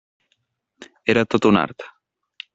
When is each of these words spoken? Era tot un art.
Era 1.15 1.25
tot 1.35 1.49
un 1.51 1.61
art. 1.65 1.87